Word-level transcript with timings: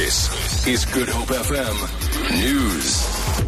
This 0.00 0.66
is 0.66 0.86
Good 0.86 1.10
Hope 1.10 1.28
FM 1.28 1.76
News. 2.40 3.44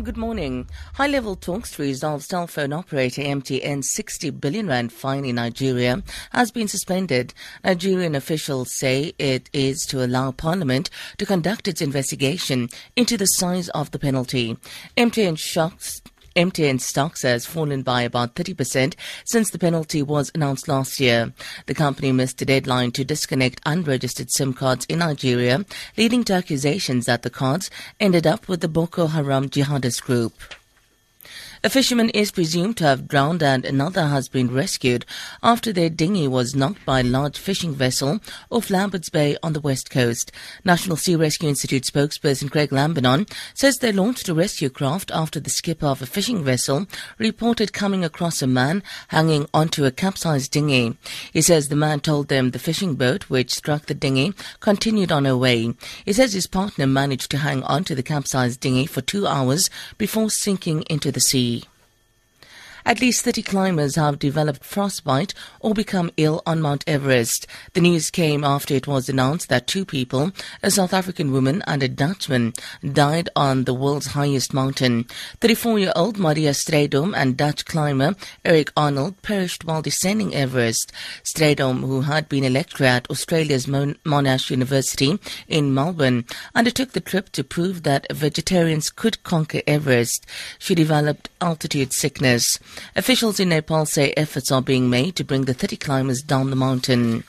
Good 0.00 0.16
morning. 0.16 0.68
High 0.94 1.08
level 1.08 1.34
talks 1.34 1.72
to 1.72 1.82
resolve 1.82 2.22
cell 2.22 2.46
phone 2.46 2.72
operator 2.72 3.22
MTN's 3.22 3.90
60 3.90 4.30
billion 4.30 4.68
rand 4.68 4.92
fine 4.92 5.24
in 5.24 5.34
Nigeria 5.34 6.04
has 6.30 6.52
been 6.52 6.68
suspended. 6.68 7.34
Nigerian 7.64 8.14
officials 8.14 8.78
say 8.78 9.14
it 9.18 9.50
is 9.52 9.84
to 9.86 10.04
allow 10.04 10.30
Parliament 10.30 10.90
to 11.16 11.26
conduct 11.26 11.66
its 11.66 11.82
investigation 11.82 12.68
into 12.94 13.16
the 13.16 13.26
size 13.26 13.68
of 13.70 13.90
the 13.90 13.98
penalty. 13.98 14.56
MTN 14.96 15.36
shocks 15.36 16.00
MTN 16.38 16.80
stocks 16.80 17.22
has 17.22 17.46
fallen 17.46 17.82
by 17.82 18.02
about 18.02 18.36
30% 18.36 18.94
since 19.24 19.50
the 19.50 19.58
penalty 19.58 20.02
was 20.02 20.30
announced 20.36 20.68
last 20.68 21.00
year. 21.00 21.32
The 21.66 21.74
company 21.74 22.12
missed 22.12 22.38
the 22.38 22.44
deadline 22.44 22.92
to 22.92 23.04
disconnect 23.04 23.60
unregistered 23.66 24.30
SIM 24.30 24.54
cards 24.54 24.86
in 24.88 25.00
Nigeria, 25.00 25.64
leading 25.96 26.22
to 26.22 26.34
accusations 26.34 27.06
that 27.06 27.22
the 27.22 27.30
cards 27.30 27.72
ended 27.98 28.24
up 28.24 28.46
with 28.46 28.60
the 28.60 28.68
Boko 28.68 29.08
Haram 29.08 29.48
jihadist 29.48 30.04
group. 30.04 30.32
A 31.64 31.70
fisherman 31.70 32.10
is 32.10 32.30
presumed 32.30 32.76
to 32.76 32.84
have 32.84 33.08
drowned 33.08 33.42
and 33.42 33.64
another 33.64 34.06
has 34.06 34.28
been 34.28 34.54
rescued 34.54 35.04
after 35.42 35.72
their 35.72 35.90
dinghy 35.90 36.28
was 36.28 36.54
knocked 36.54 36.84
by 36.86 37.00
a 37.00 37.02
large 37.02 37.36
fishing 37.36 37.74
vessel 37.74 38.20
off 38.48 38.70
Lambert's 38.70 39.10
Bay 39.10 39.36
on 39.42 39.54
the 39.54 39.60
west 39.60 39.90
coast. 39.90 40.30
National 40.64 40.96
Sea 40.96 41.16
Rescue 41.16 41.48
Institute 41.48 41.82
spokesperson 41.82 42.48
Craig 42.48 42.70
Lambinon 42.70 43.28
says 43.54 43.78
they 43.78 43.90
launched 43.90 44.28
a 44.28 44.34
rescue 44.34 44.70
craft 44.70 45.10
after 45.12 45.40
the 45.40 45.50
skipper 45.50 45.86
of 45.86 46.00
a 46.00 46.06
fishing 46.06 46.44
vessel 46.44 46.86
reported 47.18 47.72
coming 47.72 48.04
across 48.04 48.40
a 48.40 48.46
man 48.46 48.80
hanging 49.08 49.48
onto 49.52 49.84
a 49.84 49.90
capsized 49.90 50.52
dinghy. 50.52 50.96
He 51.32 51.42
says 51.42 51.68
the 51.68 51.74
man 51.74 51.98
told 51.98 52.28
them 52.28 52.52
the 52.52 52.60
fishing 52.60 52.94
boat, 52.94 53.24
which 53.24 53.52
struck 53.52 53.86
the 53.86 53.94
dinghy, 53.94 54.32
continued 54.60 55.10
on 55.10 55.24
her 55.24 55.36
way. 55.36 55.74
He 56.04 56.12
says 56.12 56.34
his 56.34 56.46
partner 56.46 56.86
managed 56.86 57.32
to 57.32 57.38
hang 57.38 57.64
onto 57.64 57.96
the 57.96 58.04
capsized 58.04 58.60
dinghy 58.60 58.86
for 58.86 59.00
two 59.00 59.26
hours 59.26 59.68
before 59.98 60.30
sinking 60.30 60.82
into 60.82 61.10
the 61.10 61.20
sea. 61.20 61.47
At 62.88 63.02
least 63.02 63.22
30 63.22 63.42
climbers 63.42 63.96
have 63.96 64.18
developed 64.18 64.64
frostbite 64.64 65.34
or 65.60 65.74
become 65.74 66.10
ill 66.16 66.42
on 66.46 66.62
Mount 66.62 66.84
Everest. 66.86 67.46
The 67.74 67.82
news 67.82 68.10
came 68.10 68.42
after 68.42 68.72
it 68.72 68.86
was 68.86 69.10
announced 69.10 69.50
that 69.50 69.66
two 69.66 69.84
people, 69.84 70.32
a 70.62 70.70
South 70.70 70.94
African 70.94 71.30
woman 71.30 71.62
and 71.66 71.82
a 71.82 71.88
Dutchman, 71.88 72.54
died 72.82 73.28
on 73.36 73.64
the 73.64 73.74
world's 73.74 74.06
highest 74.06 74.54
mountain. 74.54 75.04
34-year-old 75.42 76.18
Maria 76.18 76.52
Strydom 76.52 77.14
and 77.14 77.36
Dutch 77.36 77.66
climber 77.66 78.16
Eric 78.42 78.72
Arnold 78.74 79.20
perished 79.20 79.66
while 79.66 79.82
descending 79.82 80.34
Everest. 80.34 80.90
Strydom, 81.24 81.80
who 81.80 82.00
had 82.00 82.26
been 82.26 82.44
a 82.44 82.48
lecturer 82.48 82.86
at 82.86 83.10
Australia's 83.10 83.66
Monash 83.66 84.48
University 84.48 85.18
in 85.46 85.74
Melbourne, 85.74 86.24
undertook 86.54 86.92
the 86.92 87.02
trip 87.02 87.32
to 87.32 87.44
prove 87.44 87.82
that 87.82 88.10
vegetarians 88.10 88.88
could 88.88 89.22
conquer 89.24 89.60
Everest. 89.66 90.24
She 90.58 90.74
developed 90.74 91.28
altitude 91.42 91.92
sickness. 91.92 92.58
Officials 92.96 93.40
in 93.40 93.50
Nepal 93.50 93.86
say 93.86 94.12
efforts 94.16 94.50
are 94.50 94.62
being 94.62 94.90
made 94.90 95.16
to 95.16 95.24
bring 95.24 95.44
the 95.44 95.54
30 95.54 95.76
climbers 95.76 96.22
down 96.22 96.50
the 96.50 96.56
mountain. 96.56 97.24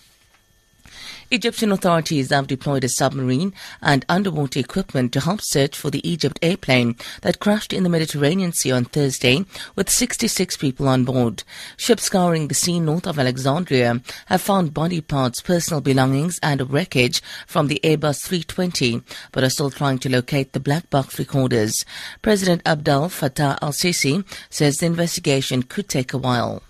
Egyptian 1.31 1.71
authorities 1.71 2.31
have 2.31 2.47
deployed 2.47 2.83
a 2.83 2.89
submarine 2.89 3.53
and 3.83 4.03
underwater 4.09 4.59
equipment 4.59 5.13
to 5.13 5.19
help 5.19 5.41
search 5.41 5.77
for 5.77 5.91
the 5.91 6.01
EgyptAir 6.01 6.59
plane 6.59 6.95
that 7.21 7.39
crashed 7.39 7.71
in 7.71 7.83
the 7.83 7.89
Mediterranean 7.89 8.51
Sea 8.51 8.71
on 8.71 8.85
Thursday 8.85 9.45
with 9.75 9.91
66 9.91 10.57
people 10.57 10.87
on 10.87 11.05
board. 11.05 11.43
Ships 11.77 12.03
scouring 12.03 12.47
the 12.47 12.55
sea 12.55 12.79
north 12.79 13.05
of 13.05 13.19
Alexandria 13.19 14.01
have 14.25 14.41
found 14.41 14.73
body 14.73 15.01
parts, 15.01 15.39
personal 15.39 15.81
belongings 15.81 16.39
and 16.41 16.71
wreckage 16.71 17.21
from 17.45 17.67
the 17.67 17.79
Airbus 17.83 18.25
320, 18.25 19.03
but 19.31 19.43
are 19.43 19.51
still 19.51 19.69
trying 19.69 19.99
to 19.99 20.09
locate 20.09 20.53
the 20.53 20.59
black 20.59 20.89
box 20.89 21.19
recorders. 21.19 21.85
President 22.23 22.63
Abdel 22.65 23.07
Fattah 23.07 23.59
al-Sisi 23.61 24.25
says 24.49 24.77
the 24.77 24.87
investigation 24.87 25.61
could 25.61 25.87
take 25.87 26.11
a 26.11 26.17
while. 26.17 26.63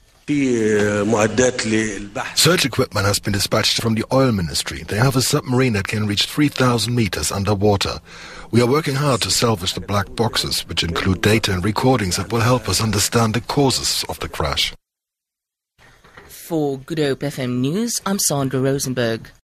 Search 2.35 2.63
equipment 2.63 3.07
has 3.07 3.17
been 3.17 3.33
dispatched 3.33 3.81
from 3.81 3.95
the 3.95 4.05
oil 4.13 4.31
ministry. 4.31 4.83
They 4.83 4.97
have 4.97 5.15
a 5.15 5.23
submarine 5.23 5.73
that 5.73 5.87
can 5.87 6.05
reach 6.05 6.25
3,000 6.25 6.93
meters 6.93 7.31
underwater. 7.31 7.99
We 8.51 8.61
are 8.61 8.67
working 8.67 8.93
hard 8.93 9.21
to 9.21 9.31
salvage 9.31 9.73
the 9.73 9.81
black 9.81 10.13
boxes, 10.15 10.61
which 10.67 10.83
include 10.83 11.21
data 11.21 11.51
and 11.51 11.65
recordings 11.65 12.17
that 12.17 12.31
will 12.31 12.41
help 12.41 12.69
us 12.69 12.79
understand 12.79 13.33
the 13.33 13.41
causes 13.41 14.05
of 14.07 14.19
the 14.19 14.29
crash. 14.29 14.71
For 16.27 16.77
Good 16.77 16.99
Hope 16.99 17.21
FM 17.21 17.61
News, 17.61 17.99
I'm 18.05 18.19
Sandra 18.19 18.59
Rosenberg. 18.59 19.31